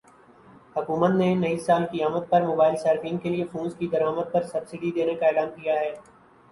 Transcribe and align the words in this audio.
حکومت 0.75 1.11
نے 1.11 1.27
نئی 1.35 1.57
سال 1.67 1.85
کی 1.91 2.01
آمد 2.03 2.29
پر 2.29 2.41
موبائل 2.47 2.75
صارفین 2.83 3.17
کے 3.17 3.29
لیے 3.29 3.45
فونز 3.51 3.75
کی 3.75 3.87
درآمد 3.87 4.31
پرسبسڈی 4.31 4.91
دینے 4.91 5.15
کا 5.15 5.25
اعلان 5.27 5.49
کیا 5.55 5.79
ہے 5.79 5.93